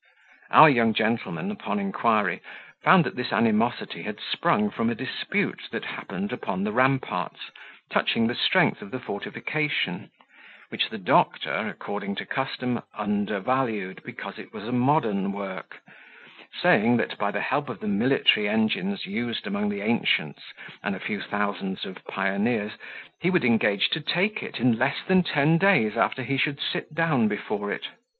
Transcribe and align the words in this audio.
Our 0.49 0.67
young 0.67 0.95
gentleman, 0.95 1.51
upon 1.51 1.77
inquiry, 1.79 2.41
found 2.81 3.03
that 3.03 3.15
this 3.15 3.31
animosity 3.31 4.01
had 4.01 4.17
sprung 4.19 4.71
from 4.71 4.89
a 4.89 4.95
dispute 4.95 5.67
that 5.71 5.85
happened 5.85 6.33
upon 6.33 6.63
the 6.63 6.71
ramparts, 6.71 7.51
touching 7.91 8.25
the 8.25 8.33
strength 8.33 8.81
of 8.81 8.89
the 8.89 8.99
fortification, 8.99 10.09
which 10.69 10.89
the 10.89 10.97
doctor, 10.97 11.53
according 11.67 12.15
to 12.15 12.25
custom, 12.25 12.81
undervalued, 12.97 14.01
because 14.03 14.39
it 14.39 14.51
was 14.51 14.63
a 14.67 14.71
modern 14.71 15.33
work; 15.33 15.79
saying, 16.59 16.97
that 16.97 17.15
by 17.19 17.29
the 17.29 17.39
help 17.41 17.69
of 17.69 17.79
the 17.79 17.87
military 17.87 18.49
engines 18.49 19.05
used 19.05 19.45
among 19.45 19.69
the 19.69 19.81
ancients, 19.81 20.41
and 20.81 20.95
a 20.95 20.99
few 20.99 21.21
thousands 21.21 21.85
of 21.85 22.03
pioneers, 22.05 22.71
he 23.21 23.29
would 23.29 23.45
engage 23.45 23.89
to 23.91 24.01
take 24.01 24.41
it 24.41 24.59
in 24.59 24.79
less 24.79 24.97
than 25.05 25.21
ten 25.21 25.59
days 25.59 25.95
after 25.95 26.23
he 26.23 26.37
should 26.37 26.59
sit 26.59 26.95
down 26.95 27.27
before 27.27 27.71
it. 27.71 27.85